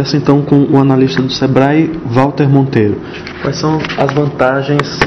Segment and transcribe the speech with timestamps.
[0.00, 2.96] conversa então com o analista do Sebrae, Walter Monteiro.
[3.42, 4.98] Quais são as vantagens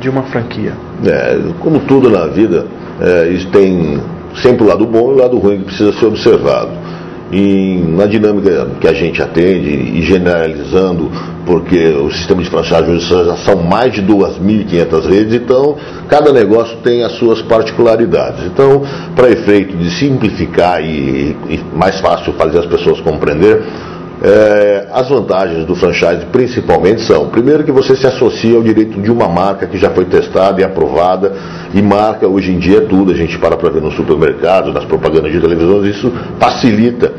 [0.00, 0.72] de uma franquia?
[1.04, 2.66] É, como tudo na vida,
[3.00, 4.00] é, isso tem
[4.42, 6.70] sempre o lado bom e o lado ruim que precisa ser observado.
[7.32, 11.08] E na dinâmica que a gente atende e generalizando,
[11.46, 15.76] porque o sistema de franchise já são mais de 2.500 redes, então
[16.08, 18.46] cada negócio tem as suas particularidades.
[18.46, 18.82] Então,
[19.14, 23.62] para efeito de simplificar e, e mais fácil fazer as pessoas compreender,
[24.22, 29.10] é, as vantagens do franchise principalmente são, primeiro que você se associa ao direito de
[29.10, 31.32] uma marca que já foi testada e aprovada,
[31.72, 34.84] e marca hoje em dia é tudo, a gente para para ver no supermercado, nas
[34.84, 37.12] propagandas de televisão, isso facilita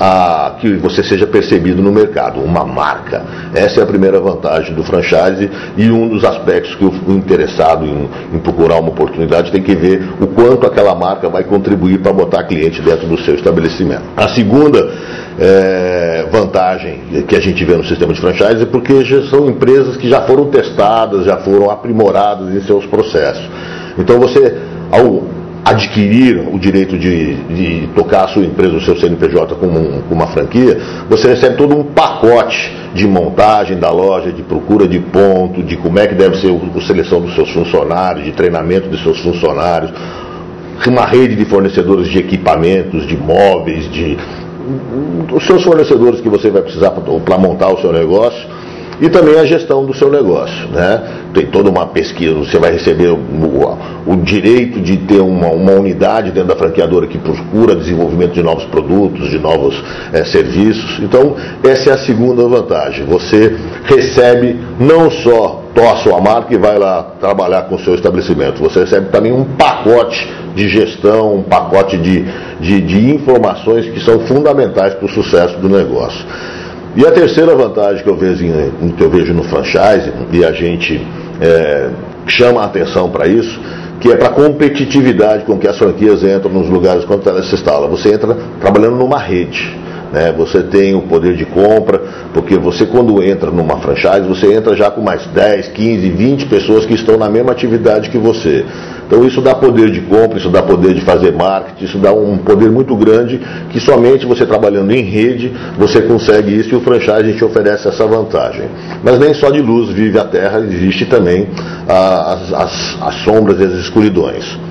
[0.00, 3.22] a, que você seja percebido no mercado, uma marca.
[3.54, 8.08] Essa é a primeira vantagem do franchise e um dos aspectos que o, interessado em,
[8.34, 12.44] em, procurar uma oportunidade tem que ver o quanto aquela marca vai contribuir para botar
[12.44, 14.02] cliente dentro do seu estabelecimento.
[14.16, 14.88] A segunda
[15.40, 19.96] é, vantagem que a gente vê no sistema de franchise é porque já são empresas
[19.96, 23.48] que já foram testadas, já foram aprimoradas em seus processos.
[23.96, 24.56] Então você,
[24.90, 25.22] ao
[25.64, 30.26] adquirir o direito de, de tocar a sua empresa, o seu CNPJ com, um, uma
[30.28, 35.76] franquia, você recebe todo um pacote de montagem da loja, de procura de ponto, de
[35.76, 39.92] como é que deve ser a seleção dos seus funcionários, de treinamento dos seus funcionários,
[40.86, 44.16] uma rede de fornecedores de equipamentos, de móveis, de
[45.32, 48.48] os seus fornecedores que você vai precisar para montar o seu negócio
[49.00, 50.68] e também a gestão do seu negócio.
[50.68, 51.02] Né?
[51.32, 53.18] Tem toda uma pesquisa, você vai receber o,
[54.06, 58.64] o direito de ter uma, uma, unidade dentro da franqueadora que procura desenvolvimento de novos
[58.64, 60.98] produtos, de novos é, serviços.
[61.00, 63.04] Então, essa é a segunda vantagem.
[63.06, 68.62] Você recebe não só a sua marca e vai lá trabalhar com o seu estabelecimento,
[68.62, 72.24] você recebe também um pacote de gestão, um pacote de,
[72.60, 76.24] de, de informações que são fundamentais para o sucesso do negócio.
[76.96, 80.52] E a terceira vantagem que eu vejo, em, que eu vejo no franchise, e a
[80.52, 81.06] gente
[81.40, 81.90] é,
[82.26, 83.60] chama a atenção para isso,
[84.00, 87.54] que é para a competitividade com que as franquias entram nos lugares quando ela se
[87.54, 87.86] instala.
[87.88, 89.76] Você entra trabalhando numa rede.
[90.12, 90.32] Né?
[90.36, 92.00] Você tem o poder de compra,
[92.32, 96.86] porque você quando entra numa franchise, você entra já com mais 10, 15, 20 pessoas
[96.86, 98.64] que estão na mesma atividade que você.
[99.06, 102.36] Então isso dá poder de compra, isso dá poder de fazer marketing, isso dá um
[102.36, 107.32] poder muito grande que somente você trabalhando em rede você consegue isso e o franchise
[107.34, 108.68] te oferece essa vantagem.
[109.02, 111.48] Mas nem só de luz vive a terra, existe também
[111.88, 114.67] as, as, as sombras e as escuridões.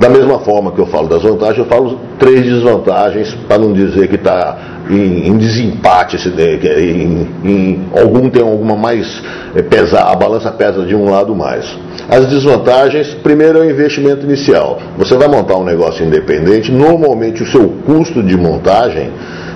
[0.00, 4.06] Da mesma forma que eu falo das vantagens, eu falo três desvantagens, para não dizer
[4.06, 4.56] que está
[4.88, 9.20] em, em, desempate, em, em, algum tem alguma mais
[9.56, 11.66] é, pesar, a balança pesa de um lado mais.
[12.08, 14.78] As desvantagens, primeiro é o investimento inicial.
[14.96, 19.10] Você vai montar um negócio independente, normalmente o seu custo de montagem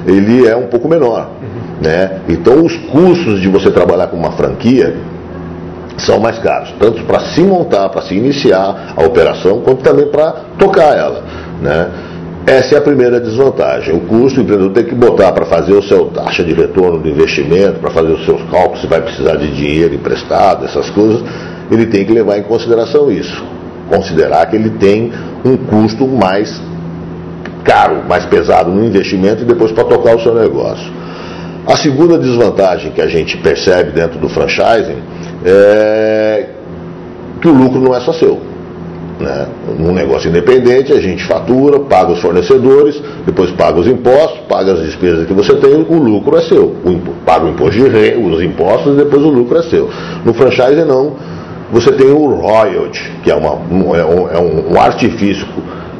[0.07, 1.31] ele é um pouco menor.
[1.81, 2.21] Né?
[2.29, 4.97] Então os custos de você trabalhar com uma franquia
[5.99, 10.33] são mais caros, tanto para se montar, para se iniciar a operação, quanto também para
[10.59, 11.23] tocar ela.
[11.61, 11.91] Né?
[12.47, 13.95] Essa é a primeira desvantagem.
[13.95, 17.09] O custo o empreendedor tem que botar para fazer o seu taxa de retorno do
[17.09, 21.23] investimento, para fazer os seus cálculos, se vai precisar de dinheiro emprestado, essas coisas,
[21.71, 23.45] ele tem que levar em consideração isso.
[23.89, 25.13] Considerar que ele tem
[25.45, 26.61] um custo mais
[27.63, 30.91] caro, mais pesado no investimento e depois para tocar o seu negócio.
[31.65, 35.12] A segunda desvantagem que a gente percebe dentro do franchising
[35.45, 36.49] é
[37.41, 38.41] que o lucro não é só seu.
[39.19, 39.47] Né?
[39.79, 44.81] Num negócio independente, a gente fatura, paga os fornecedores, depois paga os impostos, paga as
[44.81, 46.65] despesas que você tem, o lucro é seu.
[46.85, 49.91] O, paga o imposto de renda, os impostos e depois o lucro é seu.
[50.25, 51.17] No franchise não.
[51.73, 55.47] Você tem o royalty, que é, uma, um, é, um, é um artifício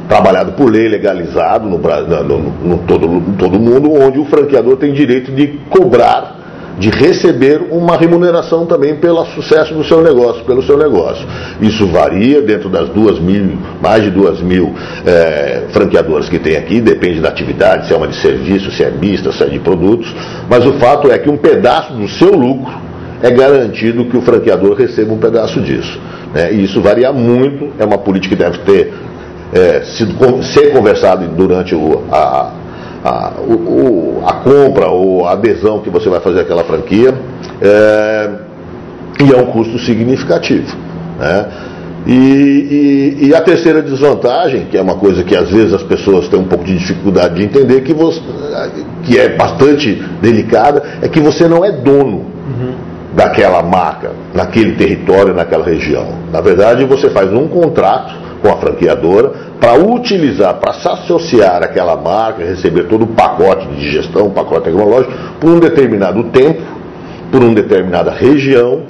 [0.07, 4.93] trabalhado por lei, legalizado no, no, no, todo, no todo mundo, onde o franqueador tem
[4.93, 6.42] direito de cobrar
[6.77, 11.25] de receber uma remuneração também pelo sucesso do seu negócio, pelo seu negócio.
[11.61, 14.73] Isso varia dentro das duas mil, mais de duas mil
[15.05, 18.89] é, franqueadoras que tem aqui, depende da atividade, se é uma de serviço, se é
[18.89, 20.13] mista, se é de produtos,
[20.49, 22.73] mas o fato é que um pedaço do seu lucro
[23.21, 25.99] é garantido que o franqueador receba um pedaço disso.
[26.33, 26.53] Né?
[26.53, 28.93] E isso varia muito, é uma política que deve ter
[29.53, 32.51] é, sido, ser conversada durante o, a,
[33.03, 37.13] a, o, a compra ou a adesão que você vai fazer àquela franquia,
[37.61, 38.29] é,
[39.23, 40.75] e é um custo significativo.
[41.19, 41.47] Né?
[42.05, 46.27] E, e, e, a terceira desvantagem, que é uma coisa que às vezes as pessoas
[46.27, 48.19] têm um pouco de dificuldade de entender, que, você,
[49.03, 52.75] que é bastante delicada, é que você não é dono uhum.
[53.15, 56.09] daquela marca, naquele território, naquela região.
[56.29, 59.31] Na verdade, você faz um contrato com a franqueadora
[59.63, 65.13] para utilizar, para se associar àquela marca, receber todo o pacote de gestão, pacote tecnológico,
[65.39, 66.61] por um determinado tempo,
[67.31, 68.81] por uma determinada região,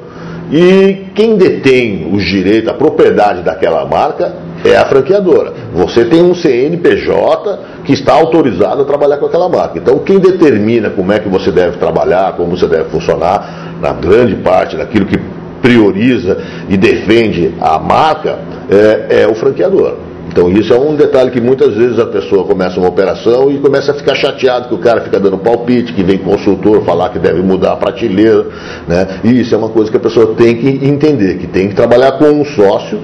[0.52, 4.34] e quem detém os direitos, a propriedade daquela marca
[4.66, 5.54] é a franqueadora.
[5.76, 9.78] Você tem um CNPJ que está autorizado a trabalhar com aquela marca.
[9.78, 14.38] Então, quem determina como é que você deve trabalhar, como você deve funcionar, na grande
[14.38, 15.20] parte daquilo que
[15.62, 18.40] prioriza e defende a marca,
[18.72, 19.98] é, é o franqueador.
[20.28, 23.92] Então isso é um detalhe que muitas vezes a pessoa começa uma operação e começa
[23.92, 27.42] a ficar chateado que o cara fica dando palpite, que vem consultor falar que deve
[27.42, 28.46] mudar a prateleira,
[28.88, 29.20] né?
[29.24, 32.14] E isso é uma coisa que a pessoa tem que entender, que tem que trabalhar
[32.14, 33.00] com um sócio,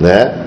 [0.00, 0.46] né?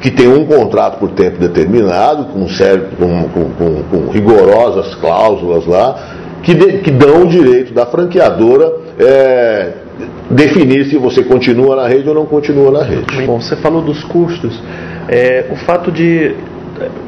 [0.00, 5.98] Que tem um contrato por tempo determinado, com, certo, com, com, com, rigorosas cláusulas lá,
[6.42, 9.72] que, de, que dão o direito da franqueadora é,
[10.30, 13.26] definir se você continua na rede ou não continua na rede.
[13.26, 14.60] Bom, você falou dos custos.
[15.08, 16.34] É, o fato de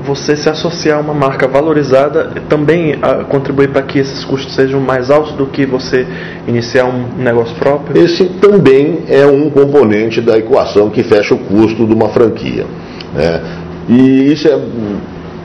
[0.05, 4.81] você se associar a uma marca valorizada também a, contribui para que esses custos sejam
[4.81, 6.07] mais altos do que você
[6.47, 8.03] iniciar um negócio próprio?
[8.03, 12.67] Esse também é um componente da equação que fecha o custo de uma franquia.
[13.15, 13.41] Né?
[13.89, 14.57] E isso é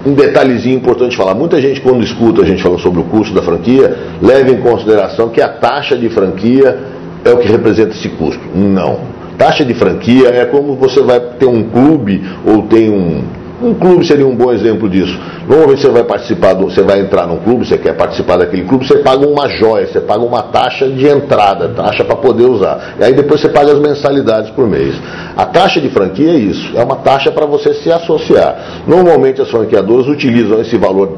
[0.05, 1.33] um detalhezinho importante falar.
[1.33, 5.29] Muita gente, quando escuta a gente falando sobre o custo da franquia, leva em consideração
[5.29, 6.77] que a taxa de franquia
[7.23, 8.41] é o que representa esse custo.
[8.55, 9.14] Não.
[9.37, 13.23] Taxa de franquia é como você vai ter um clube ou tem um.
[13.61, 15.17] Um clube seria um bom exemplo disso.
[15.47, 18.85] Normalmente você vai participar, do, você vai entrar num clube, você quer participar daquele clube,
[18.85, 22.95] você paga uma joia, você paga uma taxa de entrada, taxa para poder usar.
[22.99, 24.93] E aí depois você paga as mensalidades por mês.
[25.37, 28.83] A taxa de franquia é isso, é uma taxa para você se associar.
[28.85, 31.17] Normalmente as franqueadoras utilizam esse valor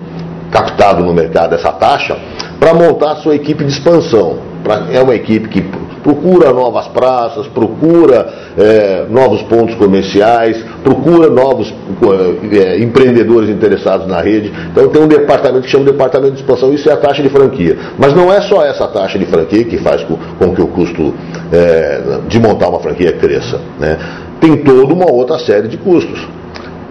[0.52, 2.16] captado no mercado, essa taxa,
[2.60, 4.38] para montar a sua equipe de expansão.
[4.64, 5.66] Pra, é uma equipe que
[6.04, 11.74] procura novas praças, procura é, novos pontos comerciais, procura novos
[12.52, 14.52] é, empreendedores interessados na rede.
[14.72, 17.30] Então tem um departamento que chama de departamento de expansão, isso é a taxa de
[17.30, 17.78] franquia.
[17.98, 21.14] Mas não é só essa taxa de franquia que faz com, com que o custo
[21.52, 23.60] é, de montar uma franquia cresça.
[23.80, 23.98] Né?
[24.40, 26.28] Tem toda uma outra série de custos.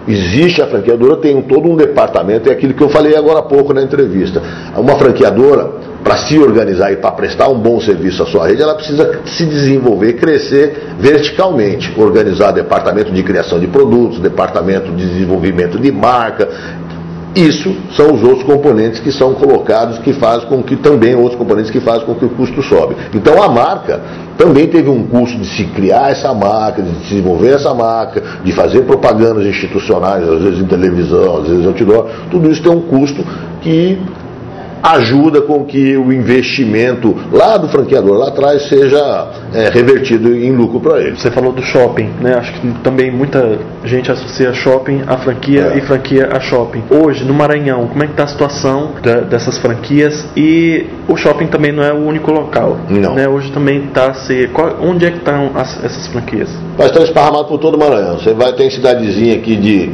[0.07, 3.73] Existe a franqueadora, tem todo um departamento, é aquilo que eu falei agora há pouco
[3.73, 4.41] na entrevista.
[4.77, 5.69] Uma franqueadora,
[6.07, 9.45] para se organizar e para prestar um bom serviço à sua rede, ela precisa se
[9.45, 11.93] desenvolver, crescer verticalmente.
[11.97, 16.47] Organizar departamento de criação de produtos, departamento de desenvolvimento de marca,
[17.35, 21.69] isso são os outros componentes que são colocados, que fazem com que também outros componentes
[21.69, 22.95] que fazem com que o custo sobe.
[23.13, 23.99] Então a marca
[24.37, 28.83] também teve um custo de se criar essa marca, de desenvolver essa marca, de fazer
[28.83, 32.07] propagandas institucionais, às vezes em televisão, às vezes outdoor.
[32.31, 33.25] Tudo isso tem um custo
[33.61, 33.99] que
[34.93, 40.79] ajuda com que o investimento lá do franqueador lá atrás seja é, revertido em lucro
[40.79, 41.17] para ele.
[41.17, 42.35] Você falou do shopping, né?
[42.35, 45.77] Acho que também muita gente associa shopping a franquia é.
[45.77, 46.83] e franquia a shopping.
[46.89, 50.25] Hoje, no Maranhão, como é que está a situação da, dessas franquias?
[50.35, 52.77] E o shopping também não é o único local.
[52.89, 53.15] Não.
[53.15, 53.27] Né?
[53.27, 54.47] Hoje também está se.
[54.53, 56.49] Qual, onde é que estão essas franquias?
[56.77, 58.17] Nós estamos esparramados por todo o Maranhão.
[58.19, 59.91] Você vai ter cidadezinha aqui de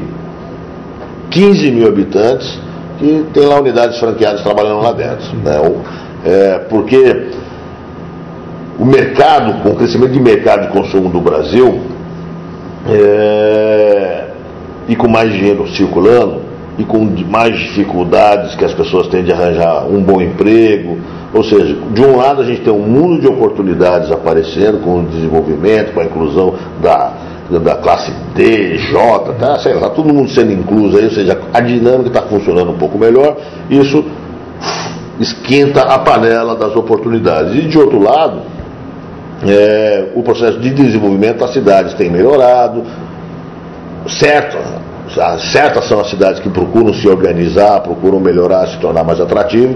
[1.32, 2.63] 15 mil habitantes
[3.04, 5.36] que tem lá unidades franqueadas trabalhando lá dentro.
[5.44, 5.82] Né?
[6.26, 7.28] É, porque
[8.80, 11.82] o mercado, com o crescimento de mercado de consumo do Brasil,
[12.90, 14.28] é,
[14.88, 16.42] e com mais dinheiro circulando,
[16.78, 20.98] e com mais dificuldades que as pessoas têm de arranjar um bom emprego,
[21.34, 25.04] ou seja, de um lado a gente tem um mundo de oportunidades aparecendo com o
[25.04, 27.14] desenvolvimento, com a inclusão da,
[27.60, 31.62] da classe D, J, tá, sei lá, todo mundo sendo incluso aí, ou seja, a
[31.62, 33.38] dinâmica está funcionando um pouco melhor,
[33.70, 34.04] isso
[35.20, 37.56] esquenta a panela das oportunidades.
[37.56, 38.42] E de outro lado,
[39.48, 42.84] é, o processo de desenvolvimento das cidades tem melhorado,
[44.08, 44.58] certo,
[45.52, 49.76] certas são as cidades que procuram se organizar, procuram melhorar, se tornar mais atrativo,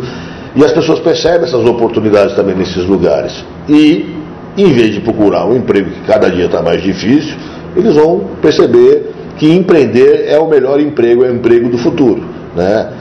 [0.55, 3.46] e as pessoas percebem essas oportunidades também nesses lugares.
[3.69, 4.15] E,
[4.57, 7.36] em vez de procurar um emprego que cada dia está mais difícil,
[7.75, 9.06] eles vão perceber
[9.38, 12.24] que empreender é o melhor emprego, é o emprego do futuro.
[12.56, 12.94] Né?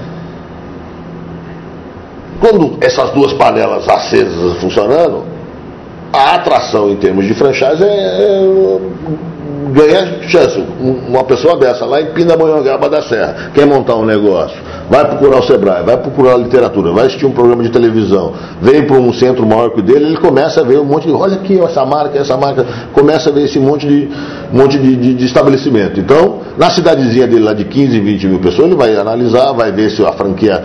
[2.41, 5.25] Quando essas duas panelas acesas funcionando,
[6.13, 8.49] a atração em termos de franchise é, é
[9.73, 10.63] ganha chance.
[10.81, 14.59] Uma pessoa dessa lá em Pindamonhangaba da Serra, quer montar um negócio,
[14.91, 18.97] vai procurar o Sebrae, vai procurar literatura, vai assistir um programa de televisão, vem para
[18.97, 21.13] um centro maior que o dele, ele começa a ver um monte de.
[21.13, 24.09] Olha aqui, essa marca, essa marca, começa a ver esse monte de,
[24.53, 25.99] monte de, de, de estabelecimento.
[25.99, 29.91] Então, na cidadezinha dele lá de 15, 20 mil pessoas, ele vai analisar, vai ver
[29.91, 30.63] se a franquia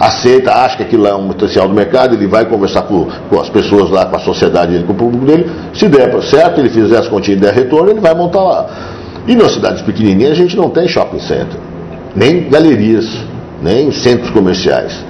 [0.00, 3.50] aceita, acha que aquilo é um potencial do mercado, ele vai conversar com, com as
[3.50, 5.50] pessoas lá, com a sociedade com o público dele.
[5.74, 8.66] Se der certo, ele fizer as continhas e der retorno, ele vai montar lá.
[9.26, 11.60] E nas cidades pequenininhas a gente não tem shopping center,
[12.16, 13.06] nem galerias,
[13.62, 15.04] nem centros comerciais.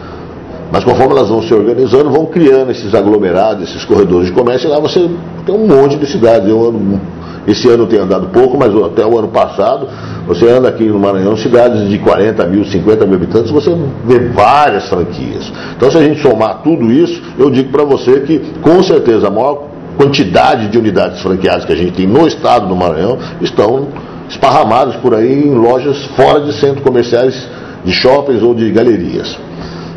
[0.73, 4.71] Mas conforme elas vão se organizando, vão criando esses aglomerados, esses corredores de comércio, e
[4.71, 5.11] lá você
[5.45, 6.49] tem um monte de cidades.
[6.49, 7.01] Eu,
[7.47, 9.89] esse ano tem andado pouco, mas até o ano passado,
[10.27, 14.89] você anda aqui no Maranhão, cidades de 40 mil, 50 mil habitantes, você vê várias
[14.89, 15.51] franquias.
[15.77, 19.31] Então, se a gente somar tudo isso, eu digo para você que, com certeza, a
[19.31, 23.89] maior quantidade de unidades franqueadas que a gente tem no estado do Maranhão estão
[24.29, 27.49] esparramadas por aí em lojas fora de centros comerciais,
[27.85, 29.39] de shoppings ou de galerias.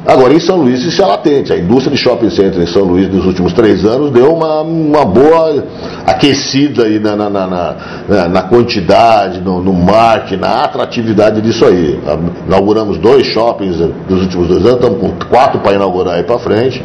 [0.06, 1.54] Agora, em São Luís, isso é latente.
[1.54, 5.06] A indústria de shopping center em São Luís, nos últimos três anos, deu uma, uma
[5.06, 5.63] boa
[6.06, 11.98] aquecida aí na, na, na, na quantidade, no, no marketing, na atratividade disso aí.
[12.46, 13.78] Inauguramos dois shoppings
[14.10, 16.84] nos últimos dois anos, estamos com quatro para inaugurar aí para frente.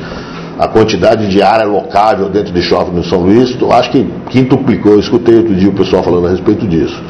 [0.56, 4.92] A quantidade de área locável dentro de shopping no São Luís, acho que quintuplicou.
[4.92, 7.00] Eu escutei outro dia o pessoal falando a respeito disso.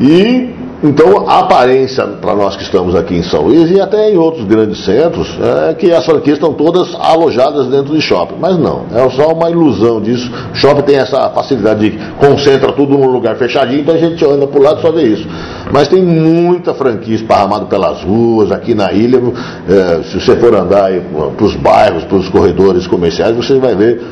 [0.00, 4.16] E então, a aparência para nós que estamos aqui em São Luís e até em
[4.18, 5.26] outros grandes centros
[5.70, 8.36] é que as franquias estão todas alojadas dentro de shopping.
[8.38, 10.30] Mas não, é só uma ilusão disso.
[10.52, 14.46] O shopping tem essa facilidade de concentra tudo num lugar fechadinho, então a gente anda
[14.46, 15.26] por lado e só vê isso.
[15.72, 19.20] Mas tem muita franquia esparramada pelas ruas, aqui na ilha.
[19.68, 20.90] É, se você for andar
[21.36, 24.02] para os bairros, para os corredores comerciais, você vai ver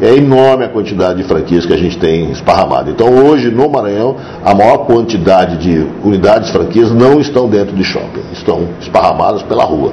[0.00, 2.90] é enorme a quantidade de franquias que a gente tem esparramado.
[2.90, 8.22] Então, hoje, no Maranhão, a maior quantidade de unidades franquias não estão dentro de shopping,
[8.32, 9.92] estão esparramadas pela rua.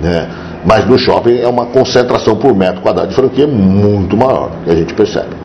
[0.00, 0.28] Né?
[0.64, 4.74] Mas no shopping é uma concentração por metro quadrado de franquia muito maior, que a
[4.74, 5.30] gente percebe.